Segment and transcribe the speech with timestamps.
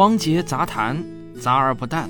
[0.00, 1.04] 汪杰杂谈，
[1.38, 2.08] 杂而不淡。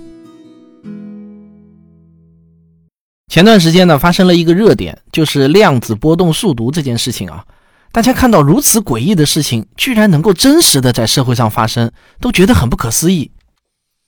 [3.27, 7.45] 前段时间呢，发生了一个热点，就是量子波动速读这件事情啊。
[7.91, 13.33] 大家看到如此诡异的事情，居然能够真实的在社会上发生，都觉得很不可思议。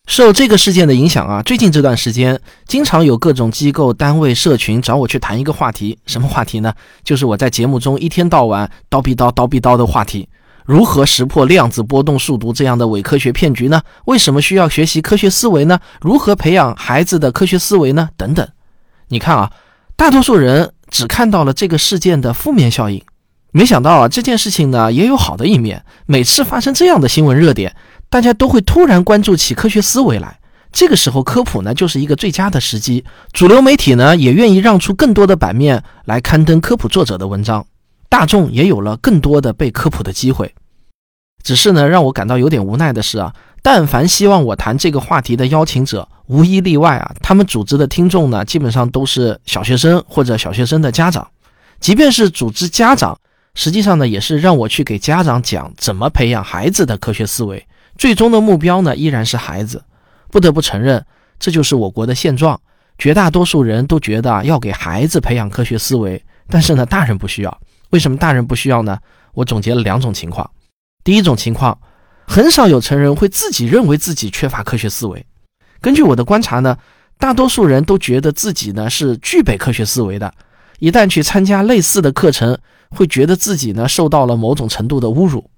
[0.06, 6.72] 受这个事件的影响啊，最近这段时间，经常有各种机构、单位、社群找我去谈一个话题，什么话题呢？
[7.02, 10.28] 就是我在节目中一天到晚叨逼叨、叨逼叨的话题：
[10.64, 13.82] 如何识破量子波动数读这样的伪科学骗局呢？
[14.04, 15.78] 为什么需要学习科学思维呢？
[16.00, 18.08] 如何培养孩子的科学思维呢？
[18.16, 18.48] 等等。
[19.08, 19.50] 你看啊，
[19.96, 23.02] 大多数人只看到了这个事件的负面效应，
[23.50, 25.84] 没想到啊，这件事情呢也有好的一面。
[26.06, 27.74] 每次发生这样的新闻热点。
[28.08, 30.38] 大家都会突然关注起科学思维来，
[30.70, 33.02] 这个时候科普呢就是一个最佳的时机。
[33.32, 37.64] 主流媒体呢也愿意让出更多的版面来刊登科普作者的文章，
[38.12, 40.54] 大众也有了更多的被科普的机会。
[41.42, 51.26] 只是呢，让我感到有点无奈的是啊，但凡希望我谈这个话题的邀请者，无一例外啊，他们组织的听众呢基本上都是小学生或者小学生的家长。
[51.80, 53.18] 即便是组织家长，
[53.54, 57.66] 实际上呢也是让我去给家长讲怎么培养孩子的科学思维。
[57.96, 59.82] 最终的目标呢，依然是孩子。
[60.30, 61.02] 不得不承认，
[61.40, 62.60] 这就是我国的现状。
[62.98, 67.60] 绝大多数人都觉得要给孩子培养科学思维，但是呢，大人不需要。
[67.92, 68.98] 为什么大人不需要呢？
[69.32, 70.50] 我总结了两种情况。
[71.02, 71.78] 第一种情况，
[72.26, 75.24] 很少有成人会自己认为自己缺乏科学思维。
[75.80, 76.76] 根据我的观察呢，
[77.18, 80.34] 大多数人都觉得自己呢是具备科学思维的。
[80.78, 82.58] 一旦去参加类似的课程，
[82.90, 85.48] 会觉得自己呢受到了某种程度的侮辱。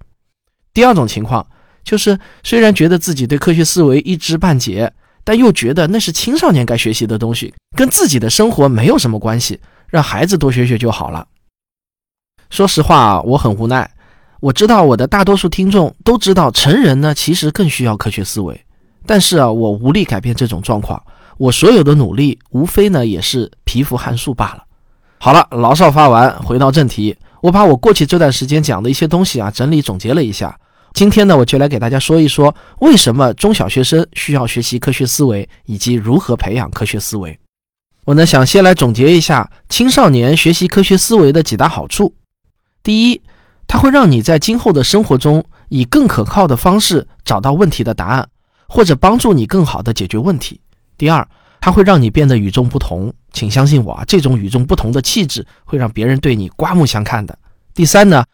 [0.72, 1.46] 第二种情况。
[1.84, 4.90] 就是虽然觉得自己对科学思维一知半解，
[5.22, 11.28] 但又觉得那是青少年该学习的东西，跟自己的生活没有什么关系，让孩子多学学就好了。
[12.54, 13.90] 说实话，我很无奈。
[14.38, 18.64] 我知道我的大多数听众都知道，成人呢其实更需要科学思维，
[19.04, 21.02] 但是啊，我无力改变这种状况。
[21.36, 24.62] 我所有的努力，无非呢也是蚍蜉撼树罢了。
[25.18, 30.56] 好了，牢骚发完，回到正题，我把我过去这段时间讲的一些东西啊整理总结了一下。
[30.92, 37.36] 今天呢，我就来给大家说一说，为什么中小学生需要学习科学思维，以及如何培养科学思维。
[38.04, 42.14] 我呢，想先来总结一下青少年学习科学思维的几大好处。
[42.84, 43.22] 第一，
[43.66, 48.28] 它会让你在今后的生活中以更可靠的方式找到问题的答案，
[48.68, 50.60] 或者帮助你更好的解决问题。
[50.96, 51.26] 第二，
[51.60, 53.12] 它会让你变得与众不同。
[53.32, 57.36] 请相信我啊，这种与众不同的气质会让别人对你刮目相看的。
[57.74, 58.24] 第三呢？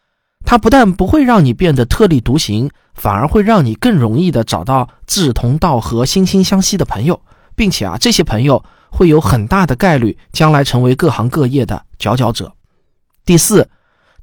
[0.45, 7.23] 它不但不会让你变得特立独行，反而会让你更容易的找到志同道合、惺惺相惜的朋友，
[7.55, 12.53] 并且啊，这些朋友会有很大的概率将来成为各行各业的佼佼者。
[13.25, 13.69] 第四，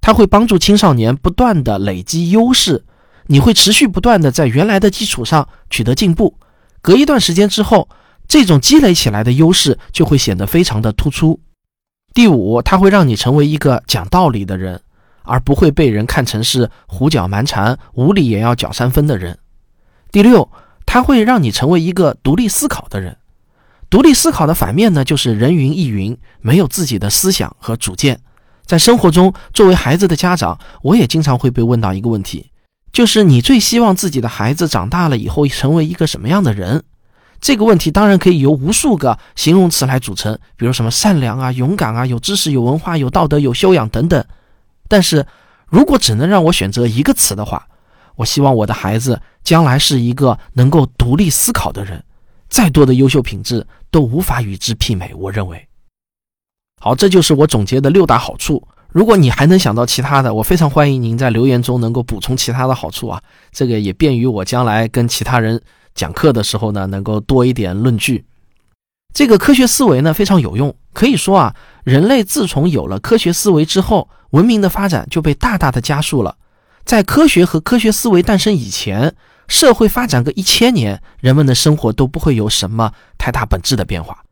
[0.07, 2.85] 它会帮助青少年不断的累积优势，
[3.25, 6.37] 你会持续不断的在原来的基础上取得进步，
[6.81, 7.89] 隔一段时间之后，
[8.25, 11.41] 这种积累起来的优势就会显得非常的突出。
[12.13, 14.79] 第五，它会让你成为一个讲道理的人。
[15.23, 19.37] 而不会被人看成是胡搅蛮缠、无理也要搅三分的人。
[20.09, 20.49] 第六，
[20.85, 23.17] 它会让你成为一个独立思考的人。
[23.89, 28.21] 独立思考的反面呢，就是人云亦云，没有自己的思想和主见。
[28.67, 32.51] 在生活中，作为孩子的家长，我也经常会被问到一个问题，
[32.91, 36.83] 就是你最希望自己的孩子长大了以后成为一个什么样的人？
[37.39, 44.25] 这个问题当然可以由无数个形容词来组成，比如什么善良啊、勇敢啊、有知识、有文化、有道德、有修养等等。
[44.89, 45.25] 但是，
[45.67, 47.67] 如果只能让我选择一个词的话，
[48.15, 52.03] 我希望我的孩子将来是一个能够独立思考的人。
[52.49, 55.13] 再多的优秀品质都无法与之媲美。
[55.13, 55.66] 我认为，
[56.79, 58.65] 好，这就是我总结的六大好处。
[58.89, 63.21] 如果你还能想到其他的，我非常欢迎您在留言中能够补充其他的好处啊，
[63.51, 65.61] 这个也便于我将来跟其他人
[65.93, 68.25] 讲课的时候呢，能够多一点论据。
[69.13, 71.55] 这个科学思维呢非常有用，可以说啊。
[71.83, 76.35] 人类自从有了科学思维之后，文明的发展就被大大的加速了。
[76.85, 79.15] 在科学和科学思维诞生以前，
[79.47, 84.23] 社会发展个一千年，人们的生活都不会有什么太大本质的变化。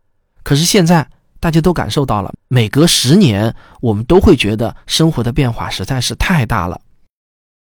[0.43, 1.07] 可是现在，
[1.45, 6.81] 大家都感受到了，每隔十年，我们都会觉得生活的变化实在是太大了。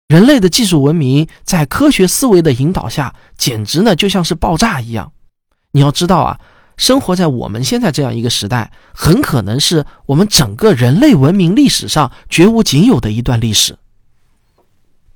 [0.06, 5.10] 人类的技术文明在科学思维的引导下，简直呢就像是爆炸一样。
[5.72, 6.38] 你要知道啊。
[6.76, 13.76] 生活在我们现在这样一个时代，很可能是我们整个人类文明历史上绝无仅有的一段历史。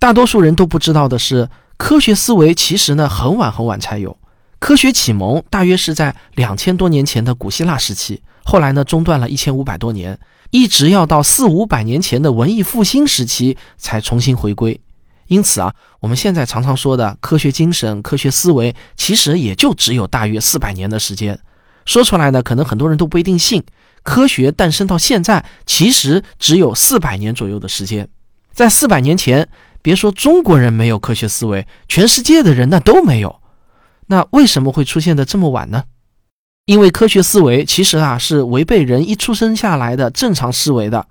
[0.00, 4.18] 大多数人都不知道的是，科学思维其实呢很晚很晚才有。
[4.58, 10.16] 科学启蒙大约是在两千多年前的古希腊时期，后来呢中断了一千五百多年，
[10.50, 14.80] 一直要到四五百年前的文艺复兴时期才重新回归。
[15.26, 21.36] 因此啊，我们现在常常说的科学精神、科学思维，其实也就只有大约四百年的时间。
[21.84, 23.64] 说出来呢，可能很多人都不一定信。
[24.04, 28.08] 科学诞生到现在，其实只有四百年左右的时间。
[28.52, 29.48] 在四百年前，
[29.82, 33.40] 别说中国人没有科学思维，全世界的人那都没有。
[34.06, 35.82] 那为什么会出现的这么晚呢？
[36.66, 41.06] 因为科学思维其实啊是违背人一出生下来的正常思维的。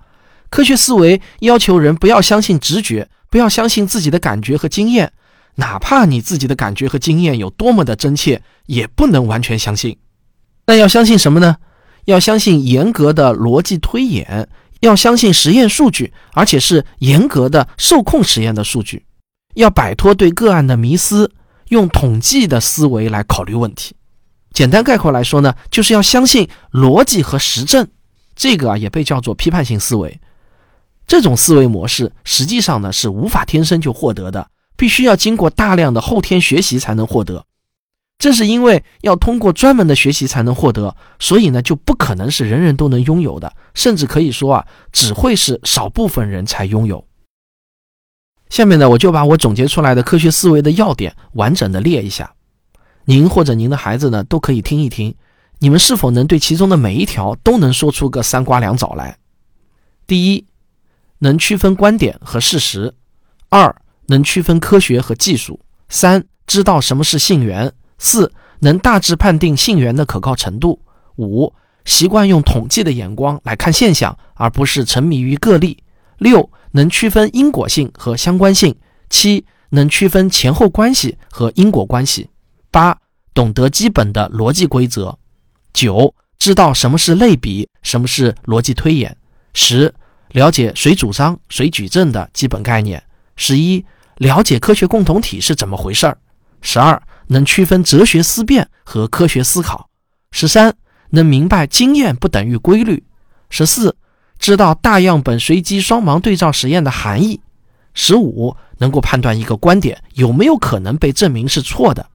[0.49, 5.13] 科学思维要求人不要相信直觉，不要相信自己的感觉和经验，
[5.55, 9.97] 哪怕你自己的感觉和经验有多么的真切，也不能完全相信。
[10.67, 11.55] 那要相信什么呢？
[12.03, 14.49] 要相信严格的逻辑推演，
[14.81, 19.05] 要相信实验数据，而且是严格的受控实验的数据。
[19.53, 21.31] 要摆脱对个案的迷思，
[21.69, 23.95] 用统计的思维来考虑问题。
[24.55, 27.87] 简单概括来说呢，就是要相信逻辑和实证。
[28.35, 30.19] 这个啊也被叫做批判性思维。
[31.05, 37.45] 这种思维模式实际上呢是无法天生就获得的，必须要经过大量的后天学习才能获得。
[38.17, 47.05] 正是因为要通过专门的学习才能获得，所以呢就不可能是人人都能拥有的，甚至可以说啊，只会是少部分人才拥有。
[48.49, 52.34] 下面呢，我就把我总结出来的科学思维的要点完整的列一下，
[53.05, 55.15] 您或者您的孩子呢都可以听一听，
[55.59, 59.17] 你们是否能对其中的每一条都能说出个三瓜两枣来？
[60.07, 60.45] 第一，
[61.19, 62.93] 能区分观点和事实；
[63.49, 63.75] 二，
[64.07, 65.59] 能区分科学和技术；
[65.89, 67.71] 三，知道什么是信源。
[67.97, 70.81] 四能大致判定信源的可靠程度。
[71.17, 71.53] 五
[71.85, 75.83] 习惯用统计的眼光来看现象，而不是沉迷于个例。
[76.17, 78.75] 六能区分因果性和相关性。
[79.09, 82.29] 七能区分前后关系和因果关系。
[82.75, 82.97] 八
[83.33, 85.17] 懂得基本的逻辑规则。
[85.71, 89.15] 九知道什么是类比，什么是逻辑推演。
[89.53, 89.93] 十
[90.31, 93.01] 了解谁主张谁举证的基本概念。
[93.37, 93.85] 十一
[94.17, 96.17] 了解科学共同体是怎么回事儿。
[96.61, 97.01] 十二。
[97.27, 99.89] 能区分哲学思辨和科学思考。
[100.29, 100.75] 十三，
[101.09, 103.03] 能明白经验不等于规律。
[103.49, 103.95] 十四，
[104.37, 107.41] 知道大样本随机双盲对照实验的含义。
[107.95, 112.07] 十五，能够判断一个观点有没有可能被证明是错的。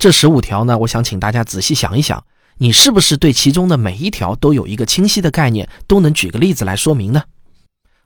[0.00, 2.24] 这十五条呢，我想请大家仔细想一想，
[2.56, 7.22] 你是不是对其中的每一条都有一个清晰的概念，都能举个例子来说明呢？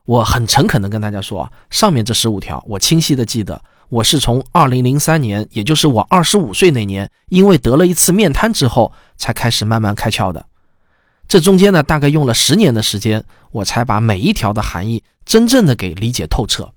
[0.05, 3.63] 我很诚恳地跟大家说，上面这十五条，我清晰地记得。
[3.91, 10.45] 我是从二零零三年，也就是我二十五岁那年，因为得了一次面瘫之后，才开始慢慢开窍的。
[11.29, 16.73] 这中间呢，大概用了十年的时间，我才把每一条的含义真正的给理解透彻。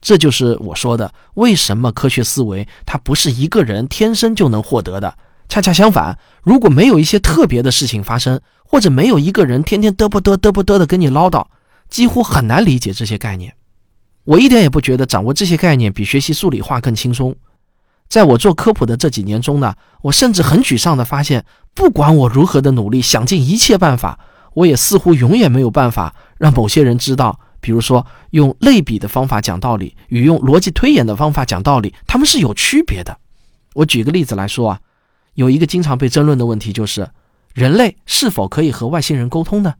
[0.00, 5.14] 这就是我说的，为什么科学思维它不是一个人天生就能获得的。
[5.48, 11.44] 恰恰相反，如果没有一些特别的事情发生，或者没有一个人天天嘚不嘚嘚不嘚的跟你唠叨，
[11.88, 13.52] 几乎很难理解这些概念。
[14.24, 17.34] 我一点也不觉得掌握这些概念比学习数理化更轻松。
[18.08, 21.44] 在我做科普的这几年中呢，我甚至很沮丧地发现，
[21.74, 24.18] 不管我如何的努力，想尽一切办法，
[24.54, 33.16] 我也似乎永远没有办法让某些人知道，比如说用类比的方法讲道理与用逻辑推演的方法讲道理，他们是有区别的。
[33.74, 34.80] 我举个例子来说啊，
[35.34, 37.08] 有一个经常被争论的问题就是，
[37.54, 39.74] 人类是否可以和外星人沟通呢？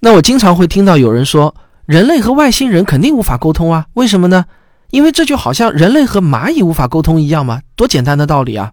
[0.00, 1.54] 那我经常会听到有人说。
[1.86, 3.86] 人类和外星人肯定无法沟通啊？
[3.94, 4.44] 为什么呢？
[4.90, 8.72] 因为这就好像人类和蚂蚁无法沟通一样嘛，多简单的道理啊！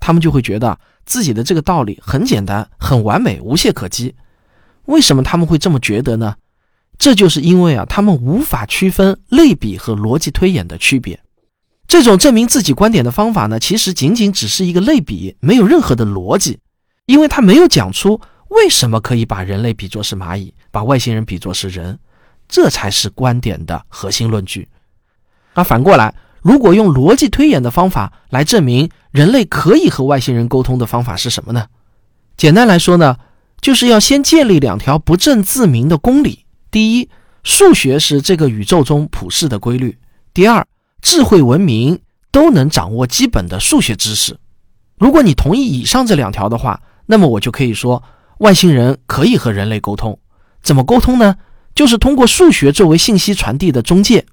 [0.00, 4.14] 他们就会觉得自己的这个道理很简单、很完美、无懈可击。
[4.86, 6.36] 为什么他们会这么觉得呢？
[7.00, 11.18] 这就是因为啊，他们无法区分类比和逻辑推演的区别。
[11.88, 16.60] 这种证明自己观点的方法呢，其实仅仅只是一个类比，没有任何的逻辑，
[17.06, 21.98] 因为他没有讲出为什么可以把人类比作是蚂蚁，把外星人比作是人。
[22.46, 24.68] 这才是观点的核心论据。
[25.54, 31.66] 那反过来，如果用逻辑推演的方法来证明人类可以和外星人沟通的方法是什么呢？
[32.36, 33.16] 简单来说呢，
[33.60, 37.08] 就是要先建立两条不证自明的公理：第一，
[37.42, 39.90] 数学是这个宇宙中普世的规律；
[40.32, 40.66] 第二，
[41.02, 41.98] 智慧文明
[42.30, 44.36] 都能掌握基本的数学知识。
[44.98, 48.02] 如果你同意以上这两条的话，那么我就可以说，
[48.38, 50.18] 外星人可以和人类沟通。
[50.62, 51.36] 怎么沟通呢？
[51.74, 54.26] 就是通过数学作为信息传递的中介。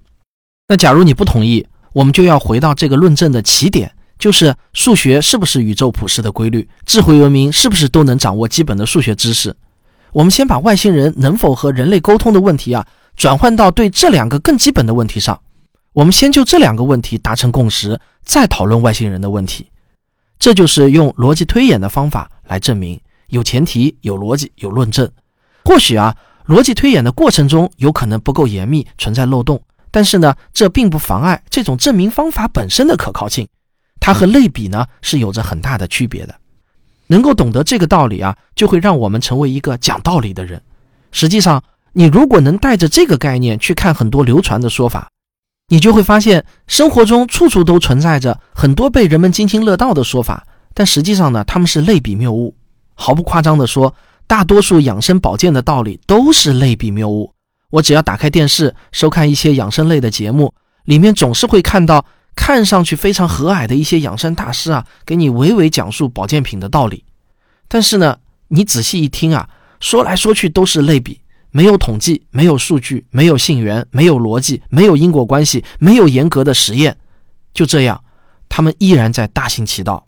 [0.67, 6.67] 那假如你不同意，我们就要回到这个论证的起点，就是数学是不是宇宙普世的规律？
[6.85, 9.55] 智慧文明是不是都能掌握基本的数学知识？
[10.11, 12.85] 我们先把外星人能否和人类沟通的问题啊，
[13.15, 15.39] 转换到对这两个更基本的问题上。
[15.93, 19.69] 我们先就这两个问题达成共识，再讨论外星人的问题。
[20.39, 25.09] 这就是用逻辑推演的方法来证明，有前提、有逻辑、有论证。
[25.63, 26.15] 或许啊。
[26.47, 29.61] 逻辑推演的过程中有可能不够严密，存在漏洞，
[29.91, 33.45] 但是呢，这并不妨碍这种证明方法本身的可靠性。
[33.99, 36.33] 它和类比呢是有着很大的区别的。
[37.07, 40.61] 能够懂得这个道理啊，就会让我们成为一个讲道理的人。
[41.11, 45.09] 实际上，你如果能带着这个概念去看很多流传的说法，
[45.69, 52.55] 你就会发现生活中处处都存在着很多被人们津津乐道的说法，但实际上呢，他们是类比谬误。
[52.93, 53.93] 毫不夸张地说，
[54.27, 57.33] 大多数养生保健的道理都是类比谬误。
[57.69, 60.53] 我只要打开电视，收看一些养生类的节目，
[60.85, 62.05] 里面总是会看到
[62.37, 67.03] 看上去非常和蔼的一些养生大师啊，给你娓娓讲述保健品的道理。
[67.67, 69.49] 但是呢，你仔细一听啊，
[69.81, 71.19] 说来说去都是类比，
[71.51, 76.95] 没有统计，没有数据，没有信源，没有逻辑，没有因果关系，没有严格的实验，
[77.53, 78.01] 就这样，
[78.47, 80.07] 他们依然在大行其道。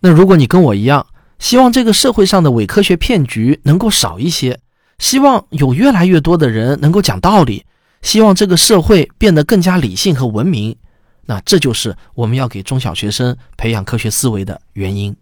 [0.00, 1.04] 那如果你跟我一样，
[1.40, 4.58] 希望这个社会上的伪科学骗局能够少一些。
[4.98, 7.64] 希望有越来越多的人能够讲道理，
[8.02, 10.76] 希望这个社会变得更加理性和文明。
[11.26, 15.16] 那这就是我们要给中小学生培养科学思维的原因。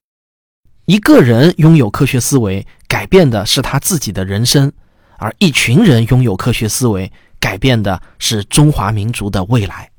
[0.86, 4.70] 一个人拥有科学思维，改变的是他自己的人生；
[5.18, 9.90] 而一群人拥有科学思维，改变的是中华民族的未来。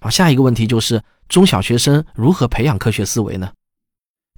[0.00, 3.52] 好，下一个问题就是中小学生如何培养科学思维呢？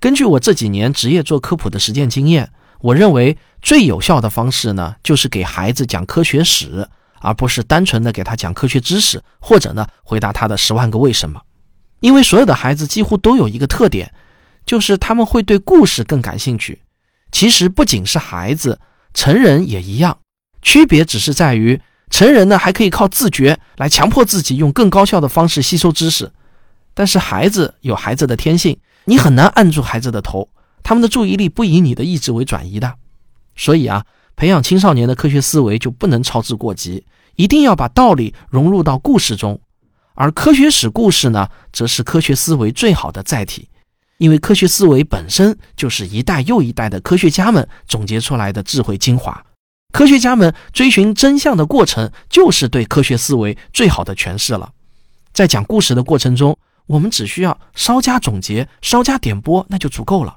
[0.00, 2.50] 根据我这几年职业做科普的实践经验。
[2.80, 6.86] 我认为最有效的方式呢，就是给孩子讲科学史，
[7.20, 11.40] 而不是单纯的给他讲科学知识，或者呢回答他的十万个为什么。
[12.00, 14.12] 因为所有的孩子几乎都有一个特点，
[14.64, 16.82] 就是他们会对故事更感兴趣。
[17.32, 18.78] 其实不仅是孩子，
[19.14, 20.18] 成人也一样，
[20.62, 21.80] 区别只是在于
[22.10, 26.30] 成人呢还可以靠自觉来强迫自己用更高效的方式吸收知识，
[26.94, 30.48] 但是孩子有孩子的天性，你很难按住孩子的头。
[30.82, 32.94] 他们的注意力不以你的意志为转移的，
[33.56, 34.04] 所以啊，
[34.36, 37.04] 培养青少年的科学思维就不能操之过急，
[37.36, 39.58] 一定要把道理融入到故事中。
[40.14, 43.68] 而科学史故事呢，则是科学思维最好的载体，
[44.18, 49.44] 因为科学思维本身就是一代又一代的科学家们总结出来的智慧精华。
[49.92, 54.70] 科学家们追寻真相的过程，就是对科学思维最好的诠释了。
[55.32, 60.36] 在讲故事的过程中，我们只需要稍加总结、稍加点拨，那就足够了。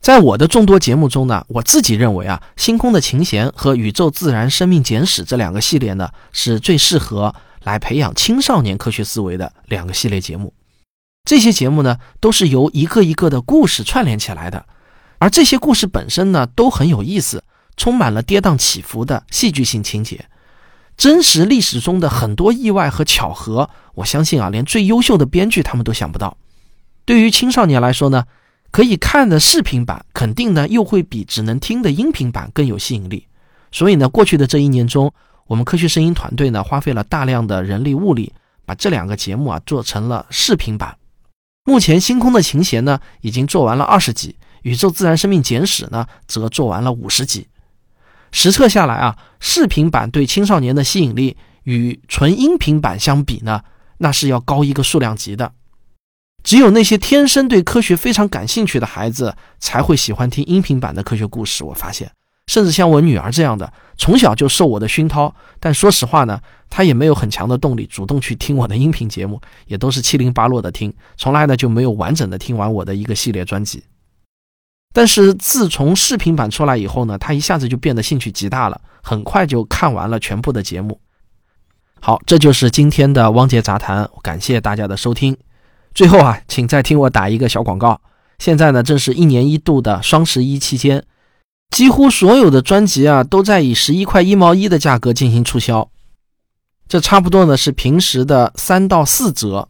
[0.00, 10.54] 在我的众多节目中呢，我自己认为啊，《星空的琴弦》和《宇宙自然生命简史》这两个系列呢，是最适合来培养青少年科学思维的两个系列节目。
[11.24, 14.64] 这些节目呢，都是由一个一个的故事串联起来的，
[15.18, 17.44] 而这些故事本身呢，都很有意思，
[17.76, 20.24] 充满了跌宕起伏的戏剧性情节。
[20.96, 26.38] 真实历史中的很多意外和巧合，我相信啊，连最优秀的编剧他们都想不到。
[27.04, 28.24] 对于青少年来说呢？
[28.70, 33.26] 可以看的视频版肯定呢，又会比只能听的音频版更有吸引力。
[33.72, 35.12] 所以呢，过去的这一年中，
[35.46, 38.32] 我们科学声音团队呢，花费了大量的人力物力，
[38.64, 40.96] 把这两个节目啊做成了视频版。
[41.64, 44.30] 目前，《星空的琴弦》呢已经做完了二十集，
[44.62, 47.46] 《宇宙自然生命简史》呢则做完了五十集。
[48.32, 53.62] 实测下来啊，视频版对青少年的吸引力与纯音频版相比呢，
[53.98, 55.52] 那是要高一个数量级的。
[56.42, 61.62] 只有那些天生对科学非常感兴趣的孩子才会喜欢听音频版的科学故事。
[61.64, 62.10] 我发现，
[62.46, 73.84] 甚至像我女儿这样的，从小就受我的熏陶，但说实话呢，她也没有很强的动力主动去听我的音频节目，也都是七零八落的听，从来呢就没有完整的听完我的一个系列专辑。
[74.92, 81.00] 但是自从视频版出来以后呢，她一下子就变得兴趣极大了，很快就看完了全部的节目。
[82.00, 85.36] 好，这就是今天的汪杰杂谈，感谢大家的收听。
[85.94, 88.00] 最后啊，请再听我打一个小广告。
[88.38, 91.04] 现在呢，正是一年一度的双十一期间，
[91.70, 95.88] 几乎所有的专辑啊，都在以十一块一毛一的价格进行促销。
[96.88, 99.68] 这差不多呢是平时的三到四折。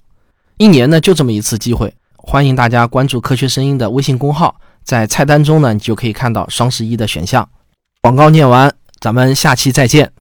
[0.56, 7.48] 一年呢就这么一次机会，欢迎大家关注科学声音的微信公号，在菜单中呢，你就可以看到双十一的选项。
[8.02, 10.12] 广告念完，咱们下期再见。